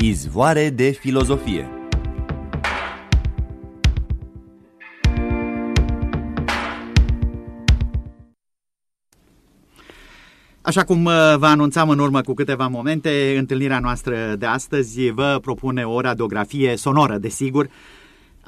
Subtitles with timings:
[0.00, 1.68] Izvoare de filozofie.
[10.60, 15.38] Așa cum uh, vă anunțam în urmă cu câteva momente, întâlnirea noastră de astăzi vă
[15.42, 17.68] propune o radiografie sonoră, desigur,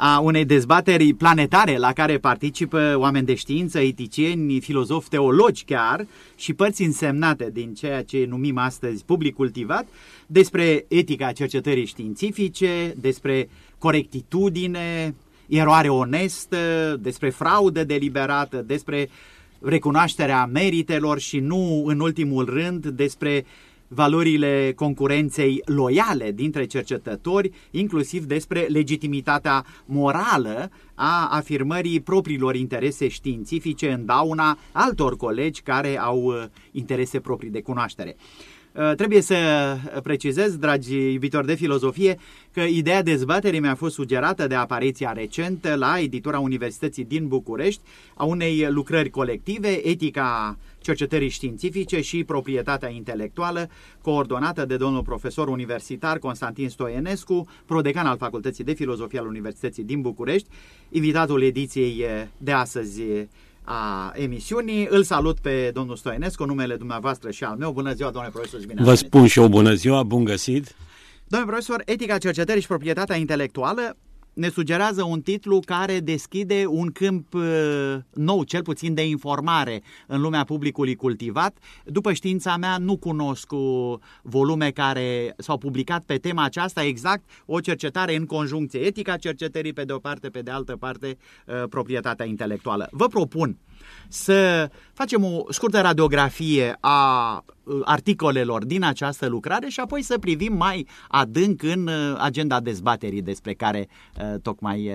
[0.02, 6.06] a unei dezbateri planetare la care participă oameni de știință, eticieni, filozofi, teologi chiar
[6.36, 9.86] și părți însemnate din ceea ce numim astăzi public cultivat
[10.26, 15.14] despre etica cercetării științifice, despre corectitudine,
[15.48, 19.08] eroare onestă, despre fraudă deliberată, despre
[19.60, 23.44] recunoașterea meritelor și nu în ultimul rând despre
[23.92, 34.04] valorile concurenței loiale dintre cercetători, inclusiv despre legitimitatea morală a afirmării propriilor interese științifice în
[34.04, 38.16] dauna altor colegi care au uh, interese proprii de cunoaștere.
[38.74, 39.36] Uh, trebuie să
[40.02, 42.18] precizez, dragi iubitori de filozofie,
[42.52, 47.80] că ideea dezbaterii mi-a fost sugerată de apariția recentă la editura Universității din București
[48.14, 53.68] a unei lucrări colective, Etica cercetării științifice și proprietatea intelectuală,
[54.02, 60.00] coordonată de domnul profesor universitar Constantin Stoienescu, prodecan al Facultății de Filozofie al Universității din
[60.00, 60.48] București,
[60.88, 62.04] invitatul ediției
[62.36, 63.02] de astăzi
[63.72, 64.86] a emisiunii.
[64.90, 67.72] Îl salut pe domnul Stoinescu, numele dumneavoastră și al meu.
[67.72, 70.74] Bună ziua, domnule profesor, și bine Vă spun și eu bună ziua, bun găsit.
[71.26, 73.96] Domnule profesor, etica cercetării și proprietatea intelectuală
[74.32, 80.20] ne sugerează un titlu care deschide un câmp uh, nou, cel puțin de informare în
[80.20, 81.58] lumea publicului cultivat.
[81.84, 87.60] După știința mea, nu cunosc uh, volume care s-au publicat pe tema aceasta, exact o
[87.60, 92.26] cercetare în conjuncție, etica cercetării pe de o parte, pe de altă parte, uh, proprietatea
[92.26, 92.88] intelectuală.
[92.90, 93.58] Vă propun
[94.08, 100.52] să facem o scurtă radiografie a uh, articolelor din această lucrare și apoi să privim
[100.56, 104.90] mai adânc în uh, agenda dezbaterii despre care uh, tocmai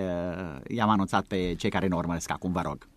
[0.68, 2.88] i-am anunțat pe cei care ne urmăresc acum, vă rog.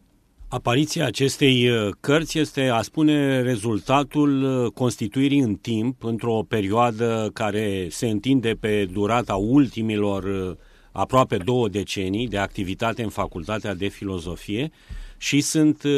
[0.47, 1.69] Apariția acestei
[2.00, 9.36] cărți este, a spune, rezultatul constituirii în timp, într-o perioadă care se întinde pe durata
[9.36, 10.57] ultimilor
[10.91, 14.72] aproape două decenii de activitate în Facultatea de Filozofie,
[15.22, 15.91] și sunt uh,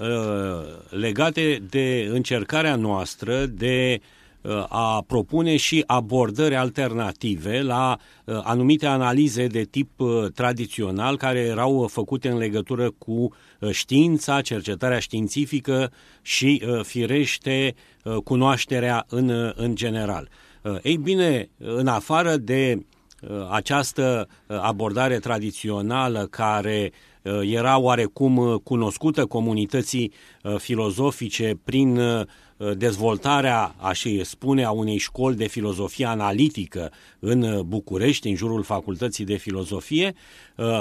[0.00, 4.00] uh, legate de încercarea noastră de
[4.40, 11.38] uh, a propune și abordări alternative la uh, anumite analize de tip uh, tradițional care
[11.38, 13.12] erau făcute în legătură cu
[13.60, 15.92] uh, știința, cercetarea științifică
[16.22, 17.74] și uh, firește
[18.04, 20.28] uh, cunoașterea în, uh, în general.
[20.62, 22.78] Uh, ei bine, în afară de
[23.22, 30.12] uh, această uh, abordare tradițională care uh, Uh, era oarecum uh, cunoscută comunității
[30.42, 32.00] uh, filozofice prin
[32.76, 39.36] dezvoltarea, aș spune, a unei școli de filozofie analitică în București, în jurul Facultății de
[39.36, 40.14] Filozofie,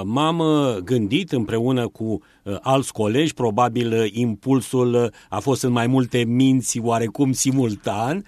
[0.03, 0.43] m-am
[0.83, 2.21] gândit împreună cu
[2.61, 8.25] alți colegi, probabil impulsul a fost în mai multe minți oarecum simultan,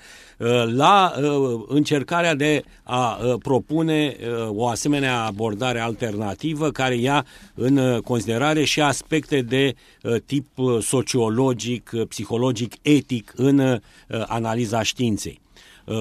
[0.65, 1.13] la
[1.67, 4.15] încercarea de a propune
[4.47, 9.75] o asemenea abordare alternativă care ia în considerare și aspecte de
[10.25, 10.47] tip
[10.81, 13.79] sociologic, psihologic, etic în
[14.27, 15.43] analiza științei.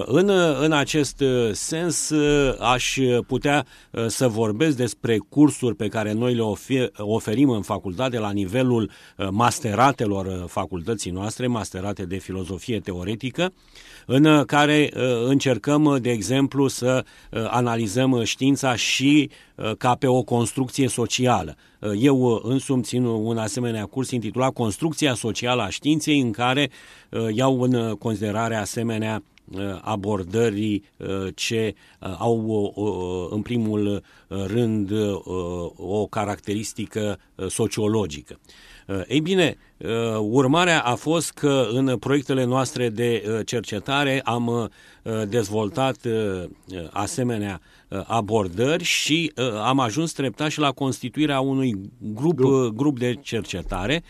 [0.07, 0.31] În,
[0.61, 1.23] în acest
[1.53, 2.13] sens,
[2.59, 2.97] aș
[3.27, 3.67] putea
[4.07, 6.43] să vorbesc despre cursuri pe care noi le
[6.99, 8.91] oferim în facultate la nivelul
[9.31, 13.53] masteratelor facultății noastre, masterate de filozofie teoretică,
[14.07, 14.91] în care
[15.27, 19.31] încercăm, de exemplu, să analizăm știința și
[19.79, 21.57] ca pe o construcție socială.
[22.01, 26.71] Eu însumi țin un asemenea curs intitulat Construcția socială a științei, în care
[27.33, 29.23] iau în considerare asemenea
[29.81, 30.85] abordării
[31.35, 31.75] ce
[32.19, 32.73] au
[33.31, 34.91] în primul rând
[35.77, 37.19] o caracteristică
[37.49, 38.39] sociologică.
[39.09, 39.57] Ei bine,
[40.19, 44.71] urmarea a fost că în proiectele noastre de cercetare am
[45.29, 45.97] dezvoltat
[46.91, 47.61] asemenea
[48.05, 49.33] abordări și
[49.65, 52.77] am ajuns treptat și la constituirea unui grup, grup.
[52.77, 54.03] grup de cercetare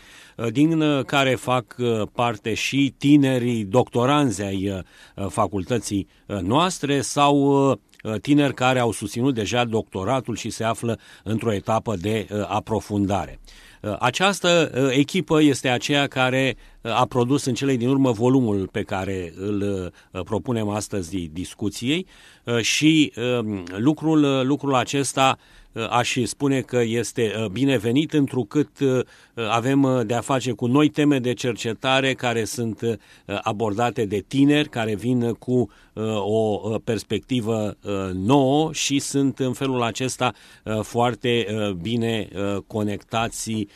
[0.50, 1.76] din care fac
[2.12, 4.82] parte și tinerii doctoranzi ai
[5.28, 6.08] facultății
[6.42, 7.80] noastre sau
[8.20, 13.40] tineri care au susținut deja doctoratul și se află într-o etapă de aprofundare.
[13.98, 19.92] Această echipă este aceea care a produs în cele din urmă volumul pe care îl
[20.10, 22.06] propunem astăzi discuției
[22.60, 23.12] și
[23.76, 25.38] lucrul, lucrul acesta
[25.90, 28.68] aș spune că este binevenit întrucât
[29.34, 32.98] avem de a face cu noi teme de cercetare care sunt
[33.42, 35.70] abordate de tineri, care vin cu
[36.18, 37.76] o perspectivă
[38.12, 40.32] nouă și sunt în felul acesta
[40.82, 41.46] foarte
[41.82, 42.28] bine
[42.66, 43.66] conectați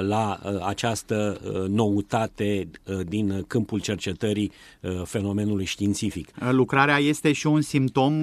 [0.00, 2.70] la această noutate
[3.06, 4.52] din câmpul cercetării
[5.04, 6.28] fenomenului științific.
[6.50, 8.22] Lucrarea este și un simptom,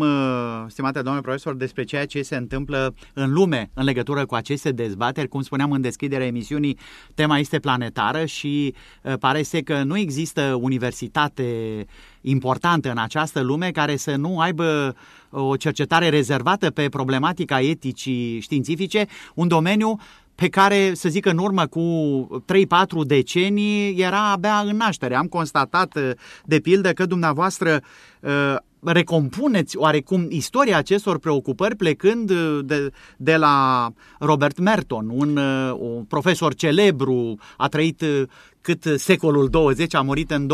[0.67, 5.27] stimate doamne profesor, despre ceea ce se întâmplă în lume în legătură cu aceste dezbateri.
[5.27, 6.77] Cum spuneam în deschiderea emisiunii,
[7.13, 8.73] tema este planetară și
[9.19, 11.85] pare să că nu există universitate
[12.21, 14.95] importantă în această lume care să nu aibă
[15.29, 19.05] o cercetare rezervată pe problematica eticii științifice,
[19.35, 19.99] un domeniu
[20.35, 25.15] pe care, să zic, în urmă cu 3-4 decenii era abia în naștere.
[25.15, 26.15] Am constatat,
[26.45, 27.81] de pildă, că dumneavoastră
[28.85, 32.31] recompuneți oarecum istoria acestor preocupări plecând
[32.61, 33.87] de, de la
[34.19, 35.37] Robert Merton, un,
[35.77, 38.03] un profesor celebru, a trăit
[38.61, 40.47] cât secolul 20, a murit în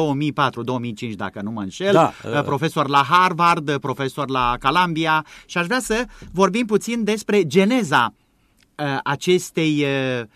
[1.12, 2.44] 2004-2005, dacă nu mă înșel, da, uh...
[2.44, 5.26] profesor la Harvard, profesor la Columbia.
[5.46, 8.14] Și aș vrea să vorbim puțin despre geneza
[8.76, 10.28] uh, acestei uh, Uh,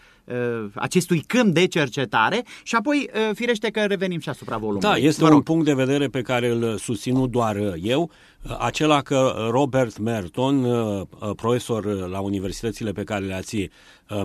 [0.73, 4.89] acestui câmp de cercetare și apoi uh, firește că revenim și asupra volumului.
[4.89, 9.01] Da, este un punct de vedere pe care îl susțin nu doar eu, uh, acela
[9.01, 10.65] că Robert Merton,
[11.35, 13.69] profesor la universitățile pe care le-ați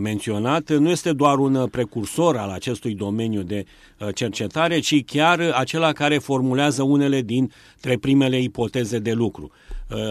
[0.00, 3.65] menționat, nu este doar un precursor al acestui domeniu de
[4.15, 9.50] cercetare, ci chiar acela care formulează unele dintre primele ipoteze de lucru.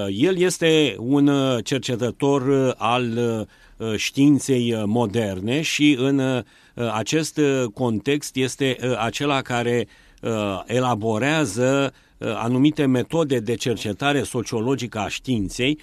[0.09, 1.31] El este un
[1.63, 3.47] cercetător al Uh,
[3.95, 6.43] științei uh, moderne și în uh,
[6.93, 7.39] acest
[7.73, 9.87] context este acela care
[10.65, 15.79] elaborează anumite metode de cercetare sociologică a științei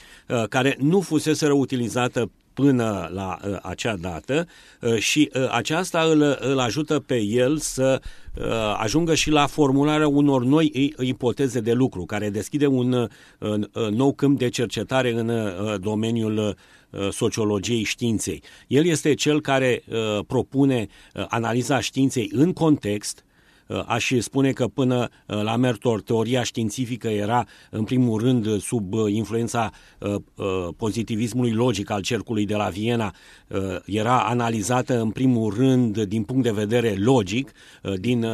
[0.48, 4.46] care nu fusese utilizată până la uh, acea dată
[4.80, 8.00] uh, și uh, aceasta îl, îl ajută pe el să
[8.38, 8.44] uh,
[8.76, 14.38] ajungă și la formularea unor noi ipoteze de lucru, care deschide un uh, nou câmp
[14.38, 16.54] de cercetare în uh, domeniul Uh,
[17.10, 18.42] sociologiei științei.
[18.66, 23.33] El este cel care uh, propune uh, analiza științei în context, Uh,
[23.86, 29.12] aș spune că până uh, la Mertor teoria științifică era în primul rând sub uh,
[29.12, 29.70] influența
[30.76, 33.14] pozitivismului logic al cercului de la Viena,
[33.84, 37.52] era analizată în primul rând din punct de vedere logic,
[38.00, 38.26] din,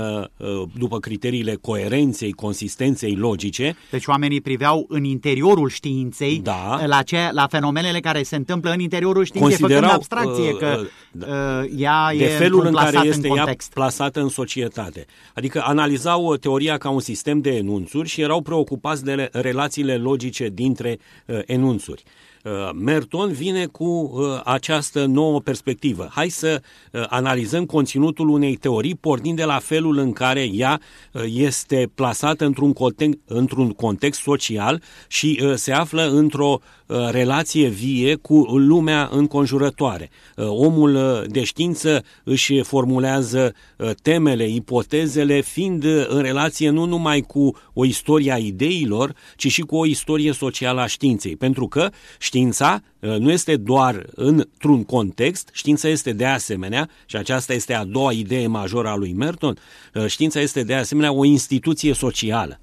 [0.78, 3.76] după criteriile coerenței, consistenței logice.
[3.90, 6.86] Deci oamenii priveau în interiorul științei da.
[6.86, 11.26] la, ce, la fenomenele care se întâmplă în interiorul științei, Considerau, făcând abstracție că uh,
[11.28, 15.06] uh, ea de e felul în care este în ea plasată în societate.
[15.34, 20.48] Adică analizau uh, teoria ca un sistem de enunțuri și erau preocupați de relațiile logice
[20.48, 22.02] dintre uh, enunțuri.
[22.44, 26.08] Uh, Merton vine cu uh, această nouă perspectivă.
[26.10, 26.62] Hai să
[26.92, 30.80] uh, analizăm conținutul unei teorii pornind de la felul în care ea
[31.24, 36.60] este plasată într-un context, într-un context social și se află într-o
[37.10, 40.10] relație vie cu lumea înconjurătoare.
[40.36, 43.54] Omul de știință își formulează
[44.02, 49.76] temele, ipotezele, fiind în relație nu numai cu o istorie a ideilor, ci și cu
[49.76, 51.36] o istorie socială a științei.
[51.36, 57.52] Pentru că știința uh, nu este doar într-un context, știința este de asemenea, și aceasta
[57.52, 59.58] este a doua idee majoră a lui Merton,
[59.94, 62.60] uh, știința este de asemenea o instituție socială.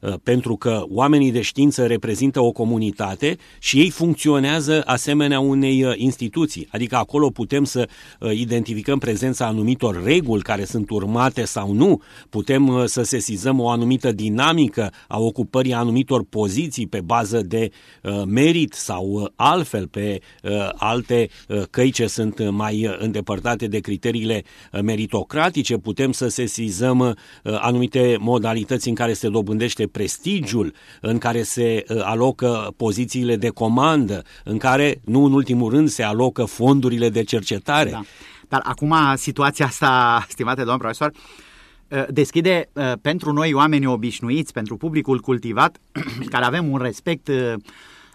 [0.00, 5.92] Uh, pentru că oamenii de știință reprezintă o comunitate și ei funcționează asemenea unei uh,
[5.96, 6.68] instituții.
[6.70, 7.88] Adică acolo putem să
[8.20, 14.12] uh, identificăm prezența anumitor reguli care sunt urmate sau nu, putem să sesizăm o anumită
[14.12, 17.70] dinamică a ocupării anumitor poziții pe bază de
[18.26, 20.20] merit sau altfel pe
[20.74, 21.28] alte
[21.70, 24.42] căi ce sunt mai îndepărtate de criteriile
[24.82, 32.00] meritocratice, putem să sesizăm anumite modalități în care se dobândește prestigiul, în care se uh,
[32.02, 37.90] alocă pozițiile de comandă, în care, nu în ultimul rând, se alocă fondurile de cercetare.
[37.90, 38.02] Da.
[38.48, 41.12] Dar acum situația asta, stimate domn profesor,
[41.88, 45.80] uh, deschide uh, pentru noi oameni obișnuiți, pentru publicul cultivat,
[46.32, 47.30] care avem un respect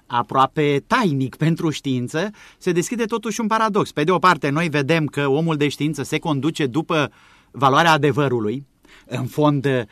[0.08, 3.92] aproape tainic pentru știință, se deschide totuși un paradox.
[3.92, 7.12] Pe de o parte, noi vedem că omul de știință se conduce după
[7.52, 8.66] valoarea adevărului,
[9.06, 9.88] în fond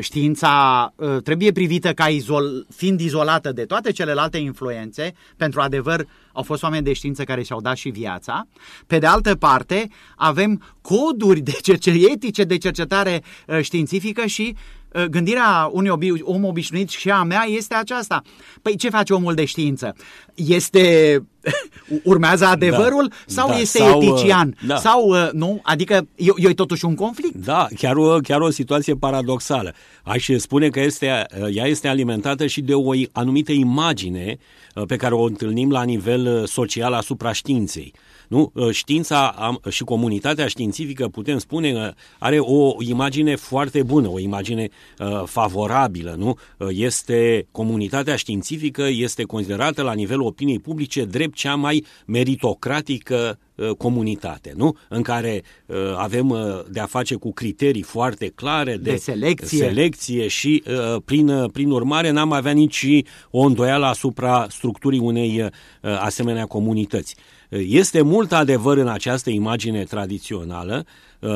[0.00, 0.94] știința
[1.24, 5.14] trebuie privită ca izol, fiind izolată de toate celelalte influențe.
[5.36, 8.46] Pentru adevăr, au fost oameni de știință care și-au dat și viața.
[8.86, 13.22] Pe de altă parte, avem coduri de cercetare, etice de cercetare
[13.60, 14.79] științifică și Uh,
[15.10, 18.22] gândirea unui obi- om obișnuit și a mea este aceasta.
[18.62, 19.96] Păi ce face omul de știință?
[20.34, 21.18] Este
[22.04, 24.56] urmează adevărul da, sau da, este sau, etician?
[24.62, 24.76] Uh, da.
[24.76, 25.60] Sau uh, nu?
[25.62, 27.34] Adică e, e totuși un conflict.
[27.34, 29.74] Da, chiar o, chiar o situație paradoxală.
[30.02, 31.06] Aș spune că este,
[31.52, 34.38] ea este alimentată și de o anumită imagine
[34.86, 37.92] pe care o întâlnim la nivel social asupra științei.
[38.30, 38.52] Nu?
[38.56, 44.68] Ă, știința și comunitatea științifică, putem spune, are o imagine foarte bună, o imagine
[44.98, 46.14] uh, favorabilă.
[46.18, 46.38] Nu?
[46.60, 53.38] Ă, este comunitatea științifică este considerată la nivelul opiniei publice drept cea mai meritocratică
[53.76, 54.76] comunitate, nu?
[54.88, 56.38] În care uh, avem uh,
[56.70, 59.58] de a face cu criterii foarte clare de, de selecție.
[59.58, 62.86] selecție și uh, prin, prin urmare n-am avea nici
[63.30, 65.48] o îndoială asupra structurii unei
[65.80, 67.16] asemenea comunități.
[67.50, 70.84] Este mult adevăr în această imagine tradițională,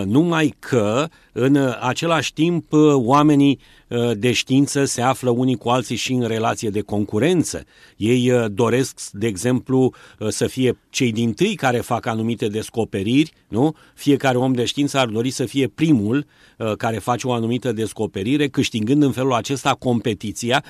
[0.04, 3.58] numai că în același timp oamenii
[4.16, 7.64] de știință se află unii cu alții și în relație de concurență.
[7.96, 9.94] Ei doresc, de exemplu,
[10.28, 13.74] să fie cei din tâi care fac anumite descoperiri, nu?
[13.94, 16.26] Fiecare om de știință ar dori să fie primul
[16.76, 20.64] care face o anumită descoperire, câștigând în felul acesta competiția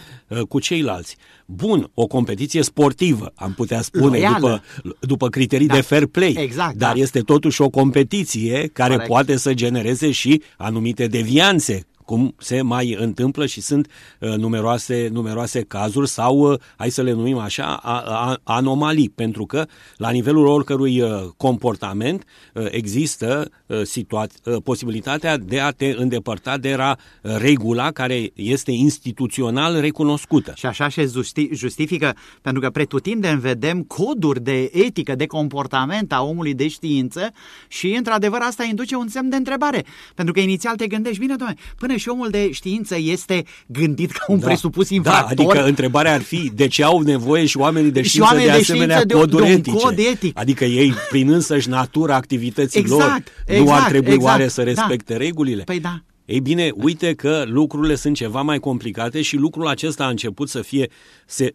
[0.48, 1.16] cu ceilalți.
[1.46, 4.62] Bun, o competiție sportivă, am putea spune, după,
[5.00, 5.74] după criterii da.
[5.74, 6.34] de fair play.
[6.38, 7.00] Exact, dar da.
[7.00, 9.08] este totuși o competiție care Corect.
[9.08, 15.60] poate să genereze și anumite devianțe cum se mai întâmplă și sunt uh, numeroase, numeroase
[15.60, 20.46] cazuri sau, uh, hai să le numim așa, a, a, anomalii, pentru că la nivelul
[20.46, 26.96] oricărui uh, comportament uh, există uh, situa- uh, posibilitatea de a te îndepărta de la
[27.22, 30.52] uh, regula care este instituțional recunoscută.
[30.56, 36.22] Și așa se justi- justifică, pentru că pretutindem vedem coduri de etică, de comportament a
[36.22, 37.30] omului de știință
[37.68, 39.84] și, într-adevăr, asta induce un semn de întrebare.
[40.14, 44.10] Pentru că inițial te gândești, bine, doamne, până spune și omul de știință este gândit
[44.10, 45.34] ca un da, presupus da, infractor.
[45.34, 48.56] Da, adică întrebarea ar fi de ce au nevoie și oamenii de știință oamenii de,
[48.56, 49.76] de asemenea de, coduri de un etice.
[49.76, 50.38] Cod etic.
[50.38, 54.62] Adică ei, prin însăși natura activității exact, lor, exact, nu ar trebui exact, oare să
[54.62, 54.68] da.
[54.68, 55.18] respecte da.
[55.18, 55.62] regulile?
[55.62, 56.02] Păi da.
[56.24, 60.62] Ei bine, uite că lucrurile sunt ceva mai complicate și lucrul acesta a început să
[60.62, 60.90] fie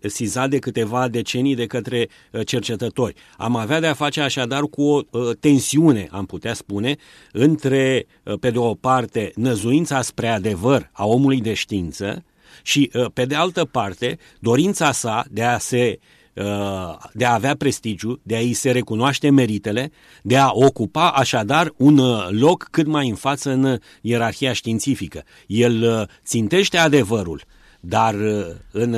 [0.01, 3.13] sizat de câteva decenii de către uh, cercetători.
[3.37, 6.95] Am avea de-a face așadar cu o uh, tensiune, am putea spune,
[7.31, 12.23] între, uh, pe de o parte, năzuința spre adevăr a omului de știință
[12.63, 16.18] și, pe de altă parte, dorința sa de a se Uh,
[17.13, 19.91] de a avea prestigiu, de a-i se recunoaște meritele,
[20.21, 25.23] de a ocupa așadar un uh, loc cât mai în față în ierarhia științifică.
[25.47, 27.43] El uh, țintește adevărul,
[27.79, 28.15] dar
[28.71, 28.95] în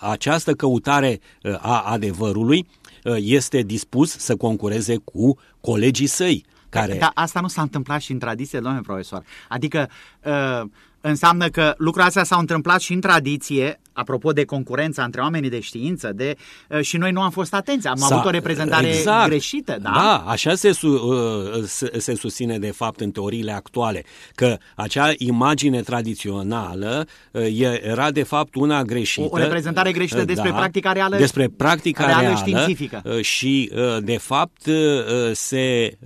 [0.00, 1.20] această căutare
[1.58, 2.68] a adevărului
[3.16, 6.44] este dispus să concureze cu colegii săi.
[6.68, 6.96] Care...
[6.98, 9.24] Da, asta nu s-a întâmplat și în tradiție, domnule profesor.
[9.48, 9.88] Adică
[10.24, 10.68] uh,
[11.00, 15.60] înseamnă că lucrurile astea s-au întâmplat și în tradiție, apropo de concurența între oamenii de
[15.60, 16.36] știință, de,
[16.68, 19.28] uh, și noi nu am fost atenți, am avut o reprezentare exact.
[19.28, 19.76] greșită.
[19.82, 24.56] Da, da așa se, su, uh, se, se susține de fapt în teoriile actuale, că
[24.76, 27.42] acea imagine tradițională uh,
[27.82, 29.26] era de fapt una greșită.
[29.26, 33.02] O, o reprezentare greșită despre da, practica reală, despre practica reală, reală științifică.
[33.20, 34.62] Și de fapt
[35.32, 35.98] se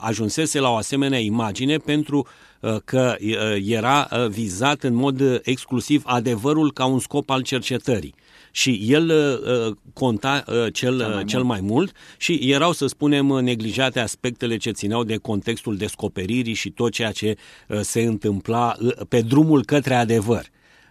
[0.00, 2.26] ajunsese la o asemenea imagine pentru
[2.62, 8.14] Uh, că uh, era uh, vizat în mod exclusiv adevărul ca un scop al cercetării
[8.52, 11.48] și el uh, conta uh, cel, cel, mai, cel mult.
[11.48, 16.92] mai mult și erau, să spunem, neglijate aspectele ce țineau de contextul descoperirii și tot
[16.92, 17.36] ceea ce
[17.68, 20.44] uh, se întâmpla uh, pe drumul către adevăr.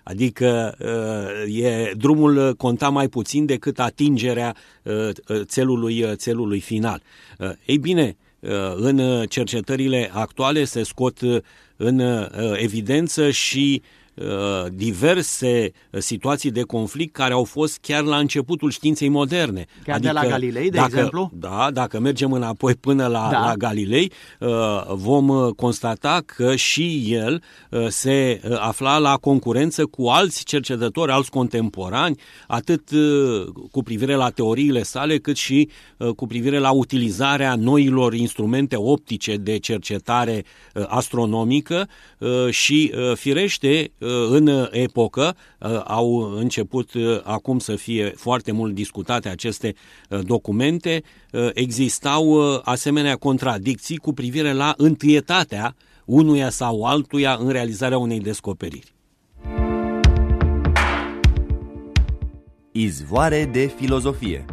[0.04, 0.76] Adică
[1.48, 4.56] e, drumul conta mai puțin decât atingerea
[5.44, 7.02] țelului, țelului final.
[7.66, 11.42] Ei bine, Uh, în cercetările actuale se scot uh,
[11.76, 14.01] în uh, evidență și Uh,
[14.74, 19.66] diverse uh, situații de conflict care au fost chiar la începutul științei moderne.
[19.84, 21.32] Chiar adică, de la adică Galilei, de dacă, exemplu?
[21.34, 23.40] Da, dacă mergem înapoi până la, da.
[23.40, 24.50] la Galilei, uh,
[24.88, 27.44] vom constata că și el
[27.88, 32.90] se afla la concurență cu alți cercetători, alți contemporani, atât
[33.72, 35.70] cu privire la teoriile sale, cât și
[36.16, 40.44] cu privire la utilizarea noilor instrumente optice de cercetare
[40.88, 41.88] astronomică
[42.50, 46.90] și, firește, Uh, în uh, epocă uh, au început
[47.24, 49.76] acum să fie foarte mult discutate aceste
[50.22, 51.04] documente,
[51.54, 55.76] existau asemenea contradicții cu privire la întâietatea
[56.06, 58.94] unuia sau altuia în realizarea unei descoperiri.
[62.72, 64.46] Izvoare de filozofie.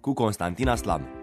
[0.00, 1.13] Cu Constantina Slam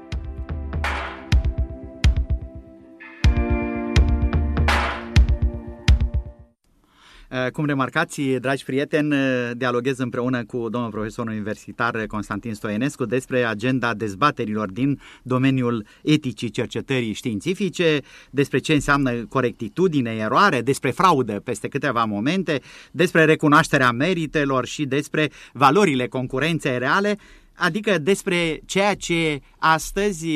[7.54, 13.94] cum remarcați, dragi prieteni, uh, dialoghez împreună cu domnul profesor universitar Constantin Stoienescu despre agenda
[13.94, 22.04] dezbaterilor din domeniul eticii cercetării științifice, despre ce înseamnă corectitudine, eroare, despre fraudă peste câteva
[22.06, 22.62] momente,
[22.92, 27.18] despre recunoașterea meritelor și despre valorile concurenței reale,
[27.56, 30.28] adică despre ceea ce astăzi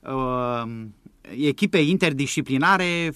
[0.00, 0.62] uh,
[1.30, 3.12] echipe interdisciplinare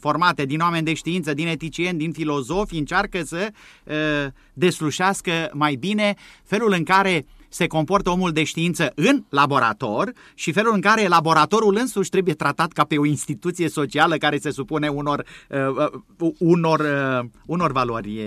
[0.00, 3.48] formate din oameni de știință, din eticieni, din filozofi, încearcă să
[3.84, 10.52] uh, deslușească mai bine felul în care se comportă omul de știință în laborator și
[10.52, 14.88] felul în care laboratorul însuși trebuie tratat ca pe o instituție socială care se supune
[14.88, 18.20] unor, uh, uh, unor, uh, unor valori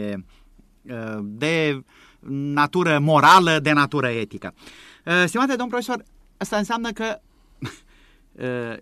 [0.81, 1.81] uh, de
[2.29, 4.53] natură morală, de natură etică.
[5.05, 6.03] Uh, stimate domn profesor,
[6.37, 7.26] asta înseamnă că uh,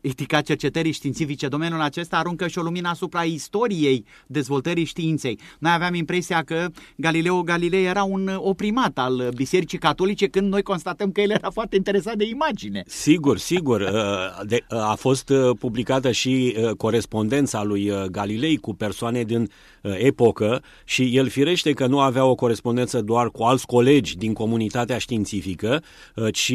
[0.02, 5.40] etica cercetării științifice, domeniul acesta aruncă și o lumină asupra istoriei dezvoltării științei.
[5.60, 11.12] Noi aveam impresia că Galileo Galilei era un oprimat al Bisericii Catolice când noi constatăm
[11.12, 12.84] că el era foarte interesat de imagine.
[12.88, 13.82] Sigur, sigur.
[13.82, 19.50] Uh, de, uh, a fost uh, publicată și corespondența lui Galilei cu persoane din
[19.82, 24.98] epocă și el firește că nu avea o corespondență doar cu alți colegi din comunitatea
[24.98, 25.84] științifică,
[26.32, 26.54] ci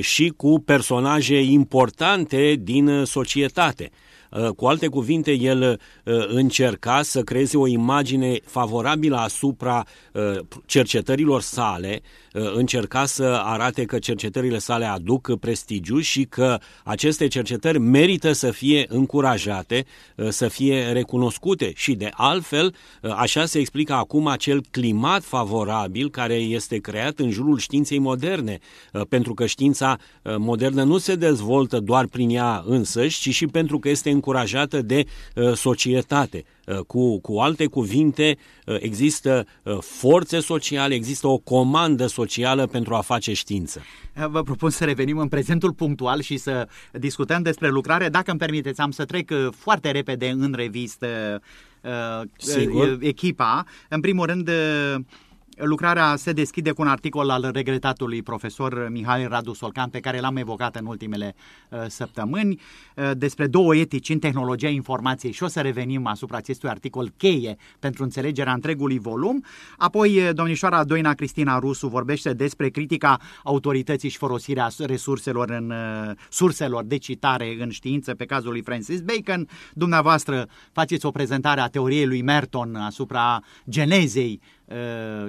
[0.00, 3.90] și cu personaje importante din uh, societate.
[4.30, 9.84] Uh, cu alte cuvinte, el uh, încerca să creeze o imagine favorabilă asupra
[10.66, 12.00] cercetărilor sale,
[12.32, 18.86] încerca să arate că cercetările sale aduc prestigiu și că aceste cercetări merită să fie
[18.88, 19.84] încurajate,
[20.28, 22.74] să fie recunoscute și de altfel,
[23.16, 28.58] așa se explică acum acel climat favorabil care este creat în jurul științei moderne,
[29.08, 33.88] pentru că știința modernă nu se dezvoltă doar prin ea însăși, ci și pentru că
[33.88, 35.04] este încurajată de
[35.54, 36.44] societate.
[36.86, 38.36] Cu, cu alte cuvinte,
[38.78, 39.46] există
[39.80, 43.82] forțe sociale, există o comandă socială pentru a face știință.
[44.28, 48.08] Vă propun să revenim în prezentul punctual și să discutăm despre lucrare.
[48.08, 51.42] Dacă îmi permiteți, am să trec foarte repede în revistă
[52.36, 52.98] Sigur.
[53.00, 53.64] echipa.
[53.88, 54.50] În primul rând,
[55.60, 60.36] Lucrarea se deschide cu un articol al regretatului profesor Mihai Radu Solcan, pe care l-am
[60.36, 61.34] evocat în ultimele
[61.68, 62.60] uh, săptămâni,
[62.96, 67.56] uh, despre două etici în tehnologia informației și o să revenim asupra acestui articol cheie
[67.78, 69.44] pentru înțelegerea întregului volum.
[69.76, 76.14] Apoi, uh, domnișoara Doina Cristina Rusu vorbește despre critica autorității și folosirea resurselor în uh,
[76.30, 79.48] surselor de citare în știință pe cazul lui Francis Bacon.
[79.74, 84.57] Dumneavoastră faceți o prezentare a teoriei lui Merton asupra genezei Uh,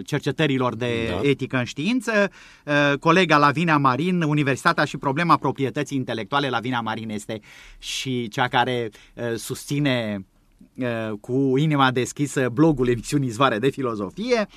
[0.03, 1.29] cercetărilor de da.
[1.29, 2.31] etică în știință.
[2.65, 7.39] Uh, colega Lavinia Marin, Universitatea și problema proprietății intelectuale, Lavinia Marin este
[7.79, 10.25] și cea care uh, susține
[11.21, 14.47] cu inima deschisă blogul emisiunii Zvoare de Filozofie.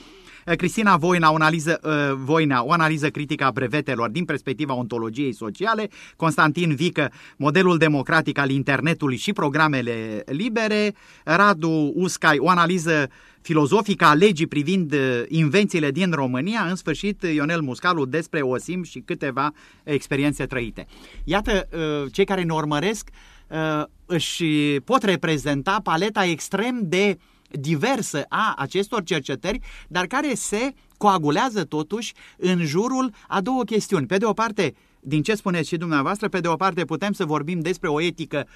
[0.56, 1.80] Cristina Voina o analiză,
[2.16, 8.50] Voina, o analiză critică a brevetelor din perspectiva ontologiei sociale, Constantin Vică, modelul democratic al
[8.50, 13.08] internetului și programele libere, Radu Uscai, o analiză
[13.42, 19.00] filozofică a legii privind uh, invențiile din România, în sfârșit Ionel Muscalu despre OSIM și
[19.00, 19.52] câteva
[19.82, 20.86] experiențe trăite.
[21.24, 23.08] Iată, uh, cei care ne urmăresc
[23.48, 24.44] uh, își
[24.84, 27.18] pot reprezenta paleta extrem de
[27.52, 34.06] diversă a acestor cercetări, dar care se coagulează totuși în jurul a două chestiuni.
[34.06, 37.24] Pe de o parte, din ce spuneți și dumneavoastră, pe de o parte putem să
[37.24, 38.46] vorbim despre o etică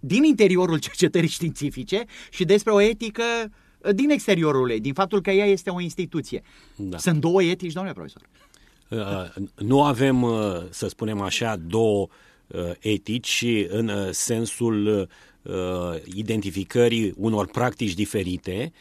[0.00, 3.22] din interiorul cercetării științifice și despre o etică
[3.78, 6.42] uh, din exteriorul ei, din faptul că ea este o instituție.
[6.76, 6.98] Da.
[6.98, 8.22] Sunt două etici, domnule profesor.
[8.88, 10.32] Uh, nu avem, uh,
[10.70, 12.06] să spunem așa, două
[12.46, 15.08] uh, etici în sensul
[16.14, 18.72] identificării unor practici diferite,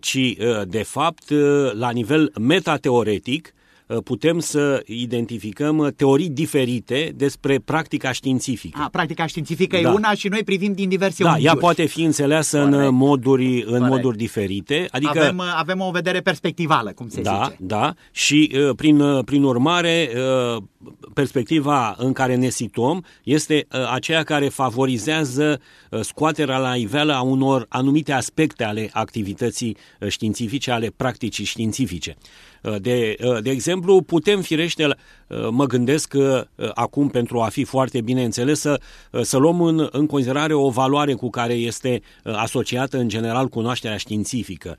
[0.00, 1.30] ci, de fapt,
[1.72, 3.59] la nivel metateoretic, Uh,
[4.04, 8.80] putem să identificăm uh, teorii diferite despre practica științifică.
[8.82, 9.88] A, practica științifică da.
[9.88, 11.54] e una și noi privim din diverse Da, unghiuri.
[11.54, 12.78] ea poate fi înțeleasă Corect.
[12.78, 14.86] în moduri, în moduri diferite.
[14.90, 17.56] Adică avem, uh, avem o vedere perspectivală, cum se da, zice.
[17.60, 20.10] Da, și prin, prin urmare
[21.14, 25.60] perspectiva în care ne situăm este aceea care favorizează
[26.00, 29.76] scoaterea la iveală a unor anumite aspecte ale activității
[30.08, 32.16] științifice, ale practicii științifice.
[32.80, 34.96] De, de exemplu, putem firește,
[35.50, 38.80] mă gândesc că acum pentru a fi foarte bine înțeles să,
[39.22, 44.76] să luăm în, în considerare o valoare cu care este asociată în general cunoașterea științifică,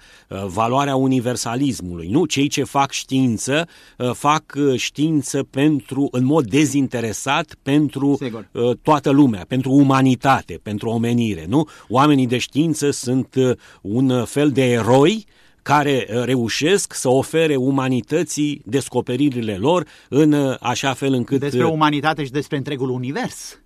[0.47, 2.07] valoarea universalismului.
[2.07, 3.67] Nu, cei ce fac știință
[4.13, 4.43] fac
[4.75, 8.47] știință pentru în mod dezinteresat pentru Sigur.
[8.81, 11.67] toată lumea, pentru umanitate, pentru omenire, nu?
[11.87, 13.35] Oamenii de știință sunt
[13.81, 15.25] un fel de eroi
[15.61, 21.39] care uh, reușesc să ofere umanității descoperirile lor în uh, așa fel încât...
[21.39, 23.59] Despre uh, umanitate și despre întregul univers.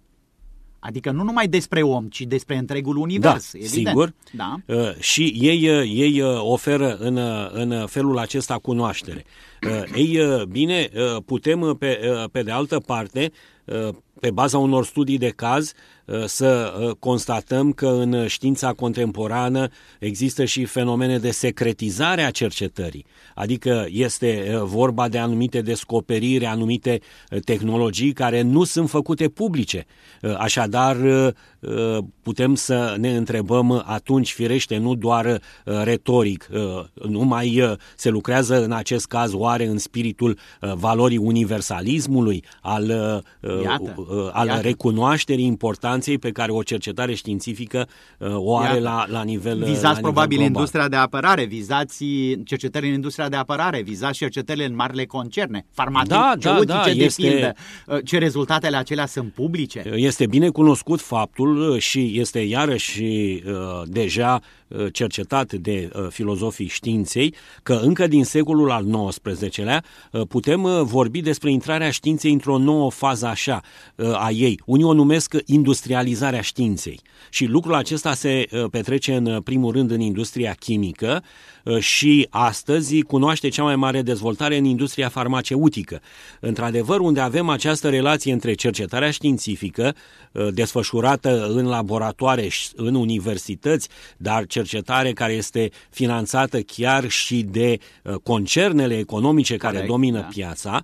[0.79, 3.51] Adică nu numai despre om, ci despre întregul univers.
[3.51, 3.88] Da, evident.
[3.88, 4.13] sigur.
[4.31, 4.55] Da.
[4.65, 7.19] Uh, și ei, ei oferă în,
[7.51, 9.25] în felul acesta cunoaștere.
[9.67, 10.89] Uh, ei, bine,
[11.25, 11.99] putem pe,
[12.31, 13.31] pe de altă parte,
[14.19, 15.73] pe baza unor studii de caz,
[16.06, 19.67] Uh, să uh, constatăm că în știința contemporană
[19.99, 26.99] există și fenomene de secretizare a cercetării, adică este uh, vorba de anumite descoperiri, anumite
[27.43, 29.86] tehnologii care nu sunt făcute publice.
[30.38, 30.97] Așadar,
[32.21, 36.47] putem să ne întrebăm atunci, firește, nu doar retoric,
[36.93, 42.88] nu mai se lucrează în acest caz oare în spiritul valorii universalismului, al,
[43.63, 43.95] iată,
[44.32, 44.62] al iată.
[44.62, 47.88] recunoașterii importanței importanței pe care o cercetare științifică
[48.19, 50.56] uh, o are la, la nivel Vizați la nivel probabil global.
[50.56, 52.06] industria de apărare, vizați
[52.45, 57.04] cercetările în industria de apărare, vizați cercetările în marile concerne, farmaceutice, da, da, da, de
[57.04, 57.54] este, pildă.
[57.88, 59.91] Uh, ce rezultatele acelea sunt publice?
[59.95, 64.41] Este bine cunoscut faptul uh, și este iarăși uh, deja
[64.91, 69.84] cercetat de filozofii științei că încă din secolul al XIX-lea
[70.28, 73.62] putem vorbi despre intrarea științei într-o nouă fază așa
[74.13, 74.62] a ei.
[74.65, 76.99] Unii o numesc industria industrializarea științei.
[77.30, 82.28] Și lucrul acesta se uh, petrece în uh, primul rând în industria chimică uh, și
[82.30, 86.01] astăzi cunoaște cea mai mare dezvoltare în industria farmaceutică.
[86.39, 89.95] Într-adevăr, unde avem această relație între cercetarea științifică
[90.54, 97.78] desfășurată în laboratoare, în universități, dar cercetare care este finanțată chiar și de
[98.23, 100.25] concernele economice care Corect, domină da.
[100.25, 100.82] piața.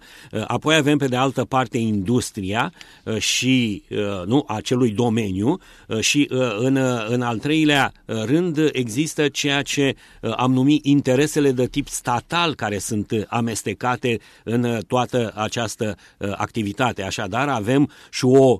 [0.48, 2.74] Apoi avem pe de altă parte industria
[3.20, 3.84] și
[4.26, 9.96] nu acelui domeniu uh, și uh, în, uh, în al treilea rând există ceea ce
[10.36, 15.96] am numit interesele de tip statal care sunt amestecate în toată această
[16.32, 17.04] activitate.
[17.04, 18.60] Așadar avem și o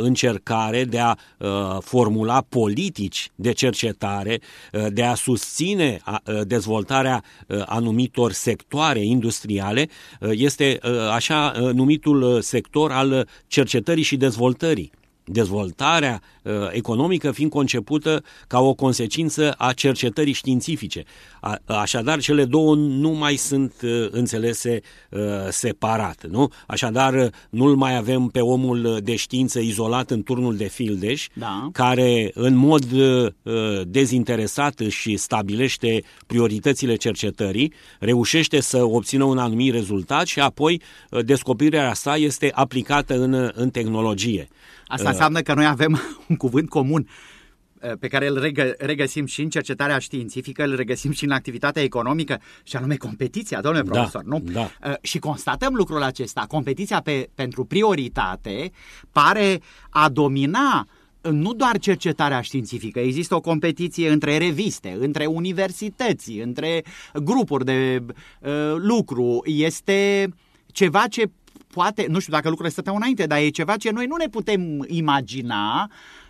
[0.00, 1.14] încercare de a
[1.80, 4.40] formula politici de cercetare,
[4.88, 6.00] de a susține
[6.46, 7.24] dezvoltarea
[7.66, 9.88] anumitor sectoare industriale,
[10.20, 10.78] este
[11.10, 14.92] așa numitul sector al cercetării și dezvoltării
[15.24, 21.04] dezvoltarea uh, economică fiind concepută ca o consecință a cercetării științifice.
[21.40, 26.26] A, așadar, cele două nu mai sunt uh, înțelese uh, separat.
[26.30, 26.50] Nu?
[26.66, 31.68] Așadar, uh, nu-l mai avem pe omul de știință izolat în turnul de fildeș, da.
[31.72, 33.32] care în mod uh,
[33.86, 41.94] dezinteresat și stabilește prioritățile cercetării, reușește să obțină un anumit rezultat și apoi uh, descoperirea
[41.94, 44.48] sa este aplicată în, în tehnologie.
[44.86, 46.00] Asta înseamnă că noi avem
[46.32, 47.08] un cuvânt comun
[47.80, 51.82] uh, pe care îl regă, regăsim și în cercetarea științifică, îl regăsim și în activitatea
[51.82, 54.24] economică, și anume competiția, domnule da, profesor.
[54.24, 54.38] nu?
[54.52, 54.60] Da.
[54.60, 56.44] Uh, și constatăm lucrul acesta.
[56.48, 58.70] Competiția pe, pentru prioritate
[59.12, 60.86] pare a domina
[61.30, 68.02] nu doar cercetarea științifică, există o competiție între reviste, între universități, între grupuri de
[68.40, 69.42] uh, lucru.
[69.44, 70.28] Este
[70.66, 71.30] ceva ce
[71.72, 74.84] poate, nu știu dacă lucrurile stăteau înainte, dar e ceva ce noi nu ne putem
[74.88, 76.21] imagina uh,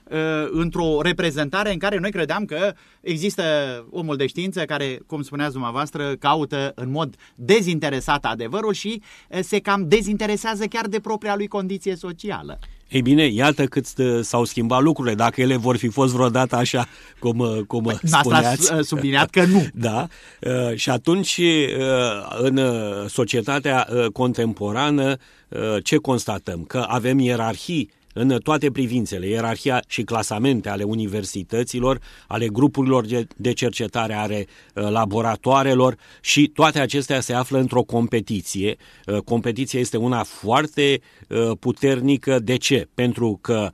[0.51, 3.43] într-o reprezentare în care noi credeam că există
[3.91, 9.59] omul de știință care, cum spuneați dumneavoastră, caută în mod dezinteresat adevărul și uh, se
[9.59, 12.59] cam dezinteresează chiar de propria lui condiție socială.
[12.89, 13.87] Ei bine, iată cât
[14.21, 18.47] s-au schimbat lucrurile, dacă ele vor fi fost vreodată așa cum, uh, cum păi, spuneați.
[18.47, 19.67] Asta subliniat că nu.
[19.75, 20.07] Da,
[20.75, 21.41] și atunci
[22.39, 22.61] în
[23.09, 25.17] societatea contemporană
[25.83, 26.65] ce constatăm?
[26.65, 34.15] Că avem ierarhii în toate privințele, ierarhia și clasamente ale universităților, ale grupurilor de cercetare,
[34.15, 38.77] ale uh, laboratoarelor și toate acestea se află într-o competiție.
[39.07, 42.39] Uh, competiția este una foarte uh, puternică.
[42.39, 42.89] De ce?
[42.95, 43.71] Pentru că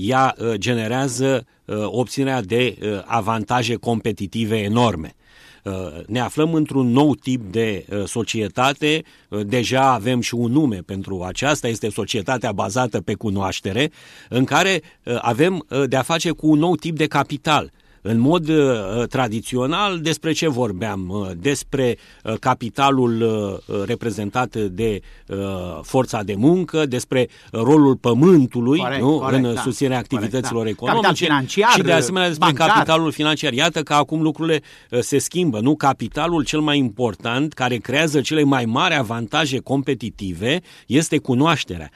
[0.00, 1.46] ea generează
[1.84, 5.14] obținerea de avantaje competitive enorme.
[5.62, 5.72] Uh,
[6.06, 11.22] ne aflăm într-un nou tip de uh, societate, uh, deja avem și un nume pentru
[11.22, 13.90] aceasta, este societatea bazată pe cunoaștere,
[14.28, 14.82] în care
[15.18, 20.48] avem de-a face cu un nou tip de capital, În mod uh, tradițional, despre ce
[20.48, 21.08] vorbeam?
[21.08, 23.20] Uh, despre uh, capitalul
[23.66, 25.36] uh, reprezentat de uh,
[25.82, 29.18] forța de muncă, despre rolul pământului Corect, nu?
[29.18, 29.60] corect, în da.
[29.60, 30.84] susținerea activităților Corect, da.
[30.86, 32.68] economice Capital financiar, și de asemenea despre bancar.
[32.68, 33.52] capitalul financiar.
[33.52, 35.60] Iată că acum lucrurile uh, se schimbă.
[35.60, 41.90] Nu capitalul cel mai important care creează cele mai mari avantaje competitive este cunoașterea.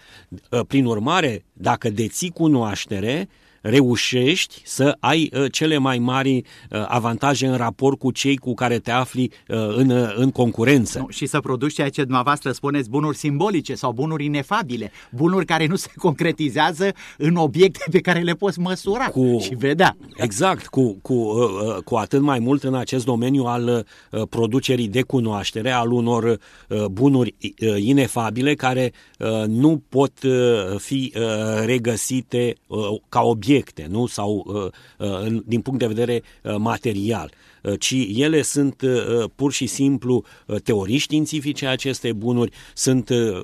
[0.51, 3.29] Uh, Prin urmare, dacă deții cunoaștere,
[3.63, 8.79] reușești să ai uh, cele mai mari uh, avantaje în raport cu cei cu care
[8.79, 10.99] te afli uh, în, uh, în concurență.
[10.99, 15.67] Nu, și să produci ceea ce dumneavoastră spuneți bunuri simbolice sau bunuri inefabile, bunuri care
[15.67, 19.97] nu se concretizează în obiecte pe care le poți măsura Cu- și vedea.
[20.17, 24.89] Exact, cu, cu, uh, uh, cu atât mai mult în acest domeniu al uh, producerii
[24.89, 30.33] de cunoaștere, al unor uh, bunuri uh, inefabile care uh, nu pot uh,
[30.79, 31.23] fi uh,
[31.65, 33.51] regăsite uh, ca obiecte,
[33.91, 34.07] nu?
[34.07, 34.55] Sau uh,
[35.09, 37.31] uh, în- din punct de vedere uh, material
[37.63, 43.43] uh, ci ele sunt uh, pur și simplu uh, teorii științifice aceste bunuri, sunt uh,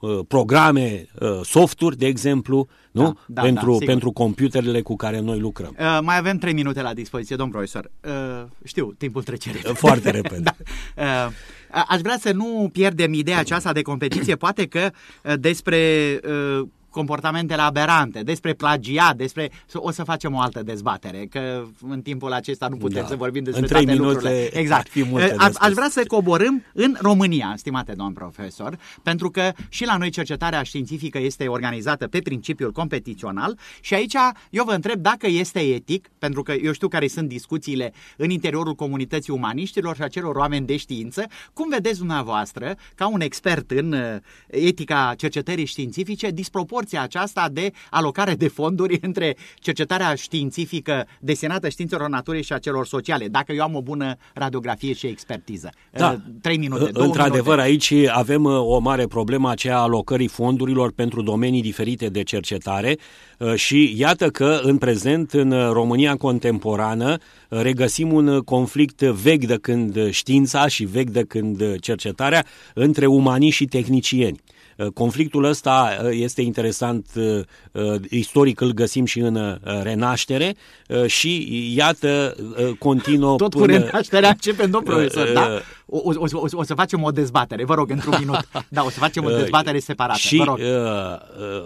[0.00, 3.02] uh, programe, uh, softuri, de exemplu, nu?
[3.02, 3.86] Da, da, pentru, da, sigur.
[3.86, 5.76] pentru computerele cu care noi lucrăm.
[5.78, 7.90] Uh, mai avem trei minute la dispoziție, domn profesor.
[8.04, 9.74] Uh, știu, timpul trece repede.
[9.74, 10.42] Foarte repede.
[10.48, 10.54] da.
[10.96, 14.90] uh, aș vrea să nu pierdem ideea aceasta de competiție, poate că
[15.24, 16.20] uh, despre
[16.60, 19.50] uh, comportamentele aberante, despre plagiat, despre...
[19.74, 23.08] O să facem o altă dezbatere, că în timpul acesta nu putem Da.
[23.08, 24.48] să vorbim despre În trei toate minute lucrurile.
[24.52, 24.88] ar Exact.
[24.88, 25.66] fi multe de Uh, aș, spus.
[25.66, 30.62] aș vrea să coborâm în România, stimate domn profesor, pentru că și la noi cercetarea
[30.62, 34.14] științifică este organizată pe principiul competițional și aici
[34.50, 38.74] eu vă întreb dacă este etic, pentru că eu știu care sunt discuțiile în interiorul
[38.74, 43.92] comunității umaniștilor și a celor oameni de știință, cum vedeți dumneavoastră, ca un expert în
[43.92, 52.08] uh, etica cercetării științifice, disproporția aceasta de alocare de fonduri între cercetarea științifică destinată științelor
[52.08, 55.70] naturii și a celor sociale, dacă eu am o bună radiografie și expertiză.
[55.92, 56.10] Da.
[56.10, 57.60] Uh, Trei minute, două Într-adevăr, minute.
[57.60, 62.96] aici avem uh, o mare problemă aceea a alocării fondurilor pentru domenii diferite de cercetare
[63.38, 67.16] uh, și iată că în prezent, în uh, România contemporană,
[67.48, 72.44] uh, regăsim un uh, conflict vechi de când știința și vechi de când uh, cercetarea
[72.74, 74.40] între umani și tehnicieni.
[74.78, 77.40] Uh, Conflictul ăsta uh, este interesant, uh,
[77.72, 80.54] uh, istoric îl găsim și în uh, Renaștere
[80.88, 83.76] uh, și iată uh, continuă Tot cu până...
[83.78, 85.40] renașterea începem, domn profesor, Uh, da?
[85.40, 88.48] uh, O, o, o, o, o să facem o dezbatere, vă rog, într-un minut.
[88.68, 90.58] Da, o să facem o dezbatere separată, Și vă rog.
[90.58, 90.62] uh,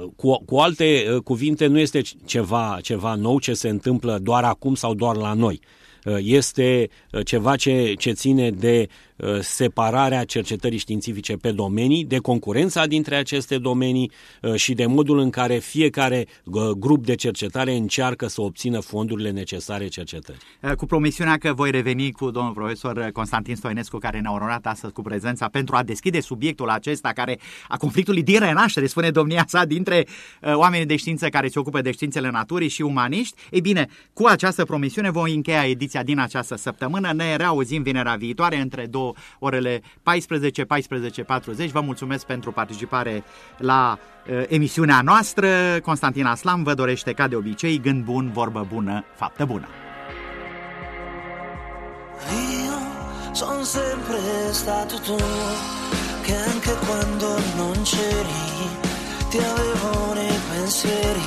[0.02, 4.44] uh, cu, cu alte uh, cuvinte, nu este ceva, ceva nou ce se întâmplă doar
[4.44, 5.60] acum sau doar la noi.
[6.04, 8.94] Uh, Este uh, ceva ce, ce ține de uh,
[9.40, 14.10] separarea cercetării științifice pe domenii, de concurența dintre aceste domenii
[14.42, 19.30] uh, și de modul în care fiecare uh, grup de cercetare încearcă să obțină fondurile
[19.30, 20.40] necesare cercetării.
[20.62, 24.92] Uh, Cu promisiunea că voi reveni cu domnul profesor Constantin Stoinescu, care ne-a onorat astăzi
[24.92, 29.64] cu prezența, pentru a deschide subiectul acesta care a conflictului din renaștere, spune domnia sa,
[29.64, 30.06] dintre
[30.42, 33.36] uh, oamenii de știință care se ocupă de științele naturii și umaniști.
[33.50, 37.12] Ei bine, cu această promisiune vom încheia ediția din această săptămână.
[37.12, 39.07] Ne reauzim vinerea viitoare între două
[39.38, 41.70] orele 14-14.40.
[41.72, 43.24] Vă mulțumesc pentru participare
[43.56, 45.48] la uh, emisiunea noastră.
[45.82, 49.68] Constantin Aslam vă dorește ca de obicei gând bun, vorbă bună, faptă bună.
[52.26, 52.78] Io
[53.32, 54.18] sono sempre
[54.52, 55.16] stato tu,
[56.22, 58.68] che anche quando non c'eri,
[59.30, 61.26] ti avevo nei pensieri.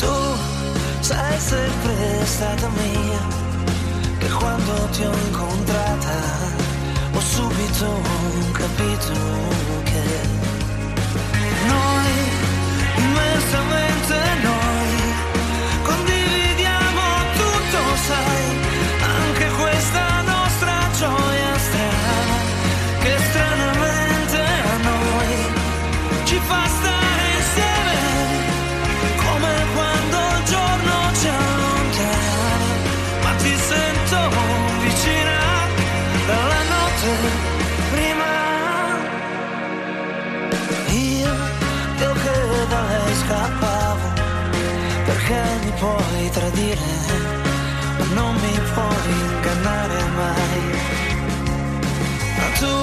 [0.00, 0.14] Tu
[1.00, 3.22] sei sempre stata mia,
[3.64, 3.75] che
[4.38, 6.14] quando ti ho incontrata
[7.12, 8.02] ho subito
[8.52, 9.12] capito
[9.84, 10.04] che
[11.66, 12.12] noi,
[12.96, 14.55] immensamente noi,
[46.36, 46.78] tradire,
[47.98, 50.60] ma non mi puoi ingannare mai.
[52.36, 52.74] Ma tu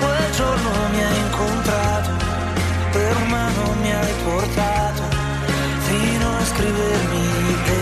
[0.00, 2.10] quel giorno mi hai incontrato,
[2.92, 5.02] per mano mi hai portato,
[5.86, 7.24] fino a scrivermi
[7.66, 7.81] dentro